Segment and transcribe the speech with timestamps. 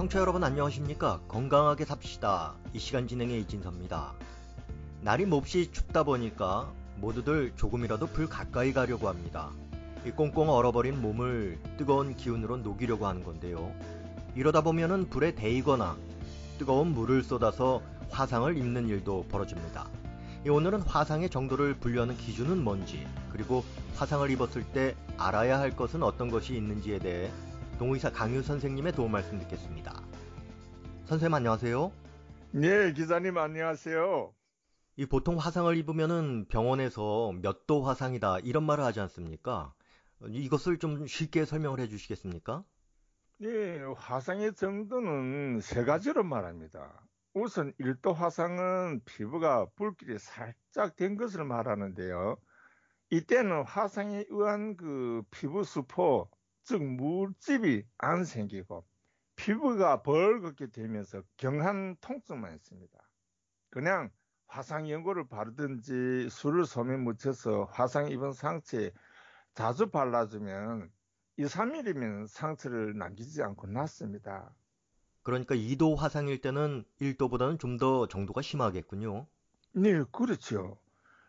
[0.00, 1.20] 청취자 여러분 안녕하십니까?
[1.28, 2.54] 건강하게 삽시다.
[2.72, 4.14] 이 시간 진행의 이진섭입니다.
[5.02, 9.50] 날이 몹시 춥다 보니까 모두들 조금이라도 불 가까이 가려고 합니다.
[10.06, 13.74] 이 꽁꽁 얼어버린 몸을 뜨거운 기운으로 녹이려고 하는 건데요.
[14.34, 15.98] 이러다 보면은 불에 데이거나
[16.58, 19.86] 뜨거운 물을 쏟아서 화상을 입는 일도 벌어집니다.
[20.48, 26.56] 오늘은 화상의 정도를 분류하는 기준은 뭔지, 그리고 화상을 입었을 때 알아야 할 것은 어떤 것이
[26.56, 27.30] 있는지에 대해
[27.80, 30.02] 동의사 강유 선생님의 도움 말씀 듣겠습니다.
[31.06, 31.90] 선생님 안녕하세요.
[32.52, 34.34] 네, 기자님 안녕하세요.
[34.96, 39.72] 이 보통 화상을 입으면은 병원에서 몇 도 화상이다 이런 말을 하지 않습니까?
[40.28, 42.64] 이것을 좀 쉽게 설명을 해 주시겠습니까?
[43.38, 47.00] 네, 화상의 정도는 세 가지로 말합니다.
[47.32, 52.36] 우선 1도 화상은 피부가 불길이 살짝 된 것을 말하는데요.
[53.08, 56.28] 이때는 화상에 의한 그 피부 수포,
[56.64, 58.84] 즉 물집이 안 생기고
[59.36, 62.98] 피부가 벌겋게 되면서 경한 통증만 있습니다.
[63.70, 64.10] 그냥
[64.46, 68.92] 화상 연고를 바르든지 술을 손에 묻혀서 화상 입은 상처에
[69.54, 70.90] 자주 발라주면
[71.38, 74.54] 2, 3일이면 상처를 남기지 않고 낫습니다.
[75.22, 79.26] 그러니까 2도 화상일 때는 1도보다는 좀 더 정도가 심하겠군요.
[79.72, 80.78] 네, 그렇죠.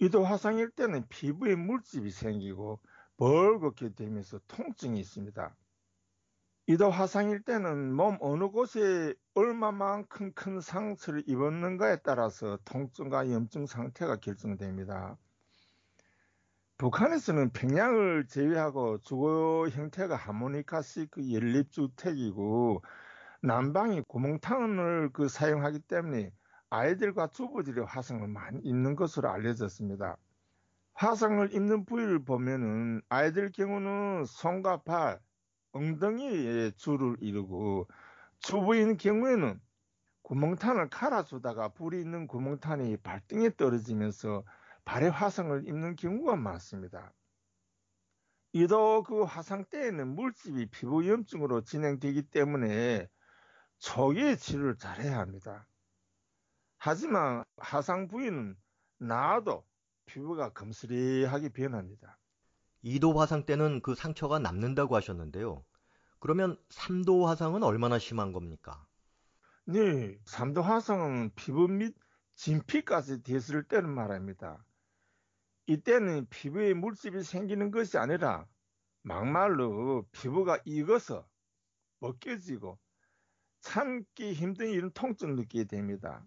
[0.00, 2.80] 2도 화상일 때는 피부에 물집이 생기고
[3.22, 5.54] 벌겋게 되면서 통증이 있습니다.
[6.70, 15.16] 2도 화상일 때는 몸 어느 곳에 얼마만큼 큰 상처를 입었는가에 따라서 통증과 염증 상태가 결정됩니다.
[16.78, 22.82] 북한에서는 평양을 제외하고 주거 형태가 하모니카식 그 연립주택이고
[23.40, 26.32] 난방이 구멍탕을 그 사용하기 때문에
[26.70, 30.16] 아이들과 주부들이 화상을 많이 입는 것으로 알려졌습니다.
[30.94, 35.20] 화상을 입는 부위를 보면은 아이들 경우는 손과 발,
[35.72, 37.88] 엉덩이에 줄을 이루고
[38.40, 39.60] 주부인 경우에는
[40.22, 44.44] 구멍탄을 갈아주다가 불이 있는 구멍탄이 발등에 떨어지면서
[44.84, 47.12] 발에 화상을 입는 경우가 많습니다.
[48.52, 53.08] 이도 그 화상 때에는 물집이 피부 염증으로 진행되기 때문에
[53.78, 55.66] 초기에 치료를 잘해야 합니다.
[56.76, 58.56] 하지만 화상 부위는
[58.98, 59.64] 나아도
[60.06, 62.18] 피부가 검스레하게 변합니다.
[62.84, 65.64] 2도 화상 때는 그 상처가 남는다고 하셨는데요.
[66.18, 68.86] 그러면 3도 화상은 얼마나 심한 겁니까?
[69.64, 71.94] 네, 3도 화상은 피부 및
[72.34, 74.64] 진피까지 됐을 때는 말합니다.
[75.66, 78.46] 이때는 피부에 물집이 생기는 것이 아니라
[79.02, 81.26] 막말로 피부가 익어서
[82.00, 82.78] 벗겨지고
[83.60, 86.26] 참기 힘든 이런 통증을 느끼게 됩니다.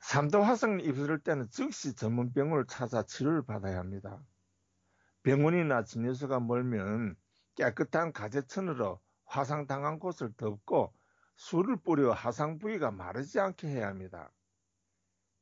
[0.00, 4.22] 3도 화상을 입을 때는 즉시 전문 병원을 찾아 치료를 받아야 합니다.
[5.22, 7.16] 병원이나 진료소가 멀면
[7.56, 10.94] 깨끗한 가재천으로 화상당한 곳을 덮고
[11.36, 14.32] 술을 뿌려 화상 부위가 마르지 않게 해야 합니다.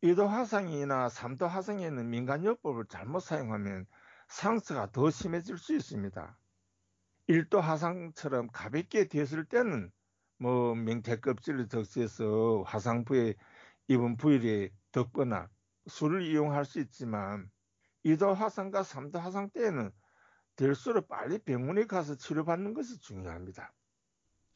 [0.02, 3.86] 2도 화상이나 3도 화상에는 민간요법을 잘못 사용하면
[4.28, 6.38] 상처가 더 심해질 수 있습니다.
[7.28, 9.90] 1도 화상처럼 가볍게 되었을 때는
[10.38, 13.34] 뭐 명태 껍질을 적시해서 화상 부에
[13.88, 15.48] 입은 부위를 덮거나
[15.86, 17.50] 술을 이용할 수 있지만
[18.04, 19.90] 2도 화상과 3도 화상 때에는
[20.56, 23.72] 될수록 빨리 병원에 가서 치료받는 것이 중요합니다.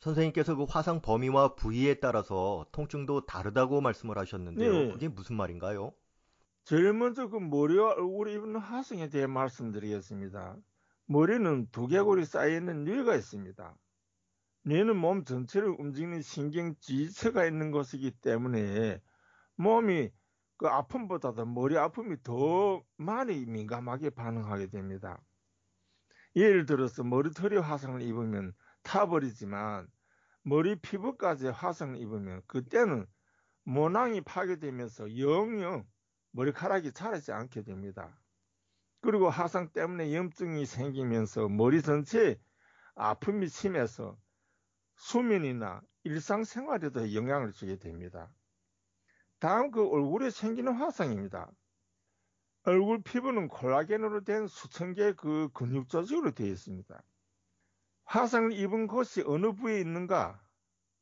[0.00, 4.72] 선생님께서 그 화상 범위와 부위에 따라서 통증도 다르다고 말씀을 하셨는데요.
[4.72, 4.92] 네.
[4.92, 5.92] 그게 무슨 말인가요?
[6.64, 10.56] 제일 먼저 그 머리와 얼굴에 입는 화상에 대해 말씀드리겠습니다.
[11.06, 13.76] 머리는 두개골이 쌓여있는 뇌가 있습니다.
[14.64, 19.00] 뇌는 몸 전체를 움직이는 신경 지휘체가 있는 것이기 때문에
[19.58, 20.10] 몸이
[20.56, 25.20] 그 아픔보다도 머리 아픔이 더 많이 민감하게 반응하게 됩니다.
[26.36, 29.88] 예를 들어서 머리털이 화상을 입으면 타버리지만
[30.42, 33.06] 머리 피부까지 화상을 입으면 그때는
[33.64, 35.84] 모낭이 파괴되면서 영영
[36.30, 38.16] 머리카락이 자라지 않게 됩니다.
[39.00, 42.40] 그리고 화상 때문에 염증이 생기면서 머리 전체에
[42.94, 44.16] 아픔이 심해서
[44.96, 48.30] 수면이나 일상생활에도 영향을 주게 됩니다.
[49.40, 51.50] 다음 그 얼굴에 생기는 화상입니다.
[52.62, 57.02] 얼굴 피부는 콜라겐으로 된 수천 개의 그 근육 조직으로 되어 있습니다.
[58.06, 60.40] 화상을 입은 곳이 어느 부위에 있는가,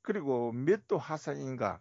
[0.03, 1.81] 그리고 몇 도 화상인가,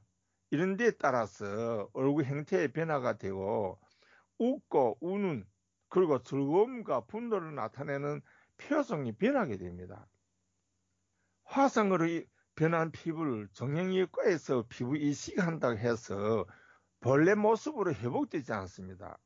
[0.52, 3.80] 이런 데에 따라서 얼굴 형태의 변화가 되고,
[4.40, 5.46] 웃고 우는,
[5.90, 8.22] 그리고 즐거움과 분노를 나타내는
[8.58, 10.08] 표정이 변하게 됩니다.
[11.46, 12.06] 화상으로
[12.56, 16.46] 변한 피부를 정형외과에서 피부 이식한다고 해서
[17.02, 19.18] 본래 모습으로 회복되지 않습니다.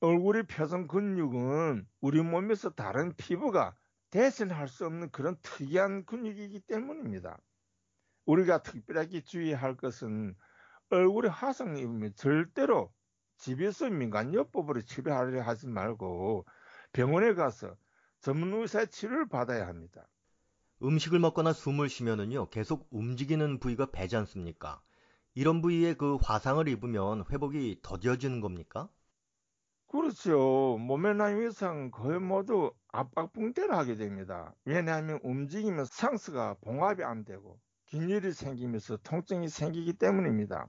[0.00, 3.74] 얼굴의 표정 근육은 우리 몸에서 다른 피부가
[4.10, 7.38] 대신할 수 없는 그런 특이한 근육이기 때문입니다.
[8.26, 10.36] 우리가 특별하게 주의할 것은
[10.90, 12.92] 얼굴에 화상 입으면 절대로
[13.38, 16.46] 집에서 민간요법으로 치료하려 하지 말고
[16.92, 17.74] 병원에 가서
[18.20, 20.06] 전문 의사의 치료를 받아야 합니다.
[20.82, 24.82] 음식을 먹거나 숨을 쉬면은요, 계속 움직이는 부위가 배지 않습니까?
[25.34, 28.88] 이런 부위에 그 화상을 입으면 회복이 더뎌지는 겁니까?
[29.86, 30.78] 그렇죠.
[30.80, 34.54] 몸의 난 이상 거의 모두 압박 붕대를 하게 됩니다.
[34.64, 40.66] 왜냐하면 움직이면 상스가 봉합이 안 되고 균열이 생기면서 통증이 생기기 때문입니다.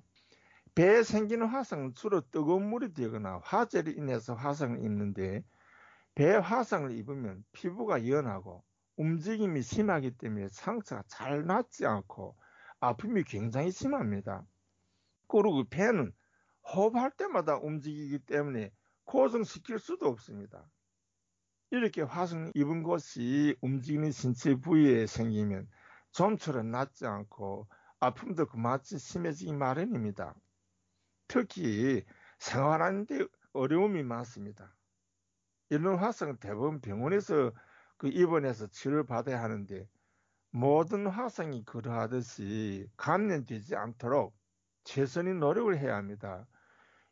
[0.75, 5.43] 배에 생기는 화상은 주로 뜨거운 물이 되거나 화재로 인해서 화상을 입는데
[6.15, 8.63] 배에 화상을 입으면 피부가 연하고
[8.95, 12.35] 움직임이 심하기 때문에 상처가 잘 낫지 않고
[12.79, 14.45] 아픔이 굉장히 심합니다.
[15.27, 16.13] 그리고 배는
[16.63, 18.71] 호흡할 때마다 움직이기 때문에
[19.05, 20.65] 고정시킬 수도 없습니다.
[21.71, 25.67] 이렇게 화상 입은 곳이 움직이는 신체 부위에 생기면
[26.11, 27.67] 좀처럼 낫지 않고
[27.99, 30.35] 아픔도 그마치 심해지기 마련입니다.
[31.27, 32.05] 특히
[32.37, 34.75] 생활하는데 어려움이 많습니다.
[35.69, 37.51] 이런 화상은 대부분 병원에서
[38.03, 39.87] 그 입원해서 치료를 받아야 하는데
[40.51, 44.35] 모든 화상이 그러하듯이 감염되지 않도록
[44.83, 46.45] 최선의 노력을 해야 합니다.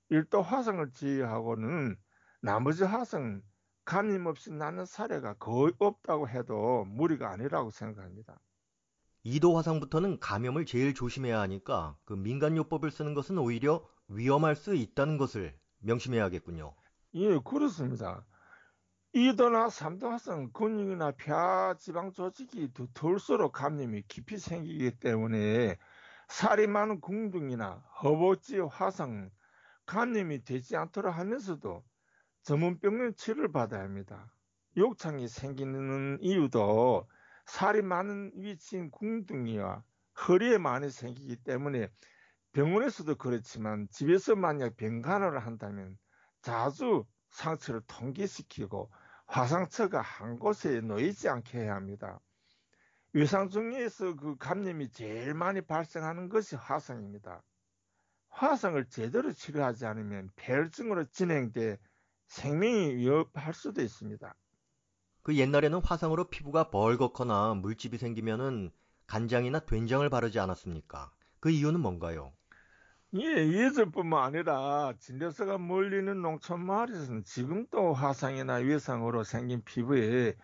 [0.09, 1.95] 일도 화상을 제외하고는
[2.41, 3.41] 나머지 화상
[3.85, 8.41] 감염 없이 나는 사례가 거의 없다고 해도 무리가 아니라고 생각합니다.
[9.23, 15.57] 2도 화상부터는 감염을 제일 조심해야 하니까 그 민간요법을 쓰는 것은 오히려 위험할 수 있다는 것을
[15.79, 16.75] 명심해야겠군요.
[17.13, 18.25] 예, 그렇습니다.
[19.13, 21.33] 2도나 3도 화상 근육이나 폐
[21.79, 25.77] 지방 조직이 두터울수록 감염이 깊이 생기기 때문에
[26.29, 29.29] 살이 많은 궁둥이나 허벅지 화상
[29.85, 31.83] 감염이 되지 않도록 하면서도
[32.43, 34.33] 전문병원 치료를 받아야 합니다.
[34.77, 37.05] 욕창이 생기는 이유도
[37.45, 39.83] 살이 많은 위치인 궁둥이와
[40.25, 41.89] 허리에 많이 생기기 때문에
[42.53, 45.97] 병원에서도 그렇지만 집에서 만약 병간호를 한다면
[46.41, 48.91] 자주 상처를 통기시키고
[49.25, 52.19] 화상처가 한 곳에 놓이지 않게 해야 합니다.
[53.13, 57.43] 위상 중에서 그 감염이 제일 많이 발생하는 것이 화상입니다.
[58.29, 61.77] 화상을 제대로 치료하지 않으면 폐혈증으로 진행돼
[62.27, 64.33] 생명이 위협할 수도 있습니다.
[65.23, 68.71] 그 옛날에는 화상으로 피부가 벌겋거나 물집이 생기면은
[69.07, 71.11] 간장이나 된장을 바르지 않았습니까?
[71.39, 72.33] 그 이유는 뭔가요?
[73.13, 80.35] 예, 예전뿐만 아니라 진료소가 몰리는 농촌 마을에서는 지금도 화상이나 위상으로 생긴 피부에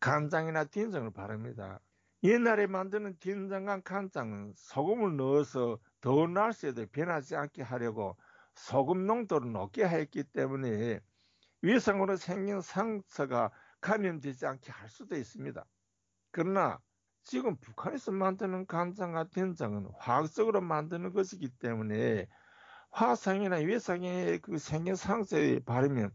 [0.00, 1.80] 간장이나 된장을 바릅니다.
[2.22, 8.16] 옛날에 만드는 된장과 간장은 소금을 넣어서 더운 날씨에도 변하지 않게 하려고
[8.54, 11.00] 소금 농도를 높게 했기 때문에
[11.60, 13.50] 위상으로 생긴 상처가
[13.82, 15.62] 감염되지 않게 할 수도 있습니다.
[16.30, 16.80] 그러나
[17.24, 22.28] 지금 북한에서 만드는 간장과 된장은 화학적으로 만드는 것이기 때문에
[22.90, 26.12] 화상이나 위상에 그 생긴 상처에 바르면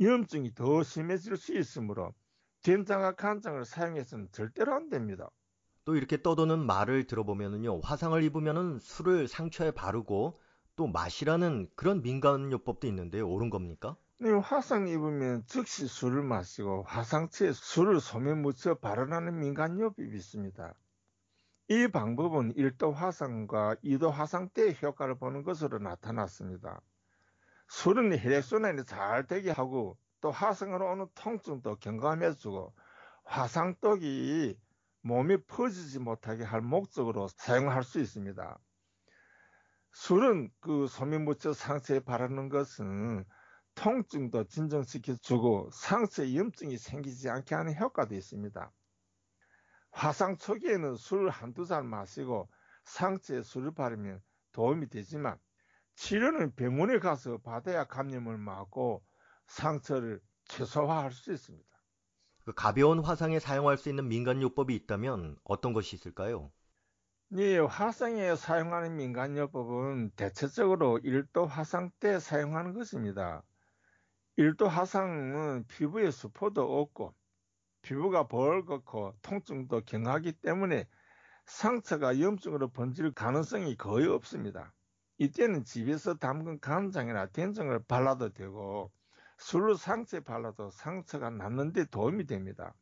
[0.00, 2.12] 염증이 더 심해질 수 있으므로
[2.62, 5.30] 된장과 간장을 사용해서는 절대로 안 됩니다.
[5.84, 7.80] 또 이렇게 떠도는 말을 들어보면요.
[7.80, 10.40] 화상을 입으면 술을 상처에 바르고
[10.76, 13.28] 또 마시라는 그런 민간요법도 있는데요.
[13.28, 13.96] 옳은 겁니까?
[14.22, 20.74] 네, 화상 입으면 즉시 술을 마시고 화상체에 술을 소에 묻혀 발언하는 민간요법이 있습니다.
[21.66, 26.80] 이 방법은 1도 화상과 2도 화상 때 효과를 보는 것으로 나타났습니다.
[27.66, 32.72] 술은 혈액순환이 잘 되게 하고 또 화상으로 오는 통증도 경감해주고
[33.24, 34.56] 화상떡이
[35.00, 38.56] 몸이 퍼지지 못하게 할 목적으로 사용할 수 있습니다.
[39.90, 43.24] 술은 그 소매 묻혀 상처에 바르는 것은
[43.74, 48.72] 통증도 진정시켜주고 상처에 염증이 생기지 않게 하는 효과도 있습니다.
[49.92, 52.50] 화상 초기에는 술 한두 잔 마시고
[52.84, 54.20] 상처에 술을 바르면
[54.52, 55.38] 도움이 되지만
[55.96, 59.04] 치료는 병원에 가서 받아야 감염을 막고
[59.48, 61.68] 상처를 최소화할 수 있습니다.
[62.44, 66.52] 그 가벼운 화상에 사용할 수 있는 민간요법이 있다면 어떤 것이 있을까요?
[67.30, 73.42] 네, 화상에 사용하는 민간요법은 대체적으로 일도 화상 때 사용하는 것입니다.
[74.36, 77.14] 일도 화상은 피부에 수포도 없고
[77.82, 80.88] 피부가 벌겋고 통증도 경하기 때문에
[81.44, 84.72] 상처가 염증으로 번질 가능성이 거의 없습니다.
[85.18, 88.90] 이때는 집에서 담근 간장이나 된장을 발라도 되고
[89.36, 92.74] 술로 상처에 발라도 상처가 낫는 데 도움이 됩니다.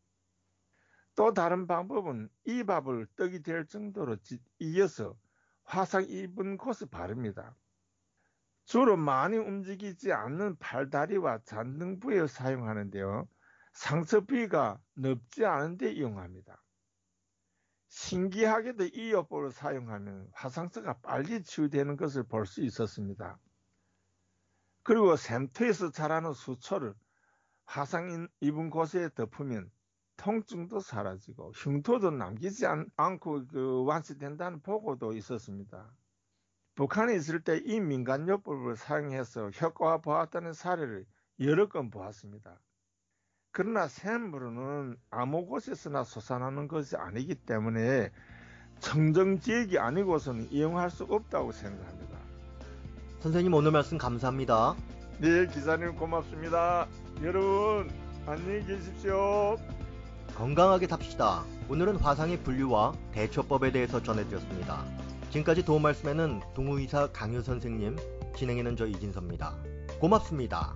[1.17, 4.17] 또 다른 방법은 이 밥을 떡이 될 정도로
[4.61, 5.19] 이어서
[5.65, 7.57] 화상 입은 곳에 바릅니다.
[8.71, 13.27] 주로 많이 움직이지 않는 팔다리와 잔등 부에 사용하는데요.
[13.73, 16.63] 상처 부위가 넓지 않은데 이용합니다.
[17.89, 23.41] 신기하게도 이 요법을 사용하면 화상서가 빨리 치유되는 것을 볼 수 있었습니다.
[24.85, 26.95] 그리고 샘터에서 자라는 수초를
[27.65, 29.69] 화상 입은 곳에 덮으면
[30.17, 35.91] 통증도 사라지고 흉터도 남기지 않, 고 그 완치된다는 보고도 있었습니다.
[36.81, 41.05] 북한에 있을 때 이 민간요법을 사용해서 효과가 보았다는 사례를
[41.41, 42.59] 여러 건 보았습니다.
[43.53, 48.11] 그러나 샘물은 아무 곳에서나 솟아나는 것이 아니기 때문에
[48.79, 52.17] 청정지역이 아니고서는 이용할 수 없다고 생각합니다.
[53.19, 54.75] 선생님 오늘 말씀 감사합니다.
[55.19, 56.89] 네, 기사님 고맙습니다.
[57.23, 57.91] 여러분
[58.25, 59.59] 안녕히 계십시오.
[60.35, 61.45] 건강하게 삽시다.
[61.69, 65.10] 오늘은 화상의 분류와 대처법에 대해서 전해드렸습니다.
[65.31, 67.97] 지금까지 도움 말씀에는 동우이사 강효 선생님,
[68.37, 69.57] 진행에는 저 이진섭입니다.
[70.01, 70.75] 고맙습니다.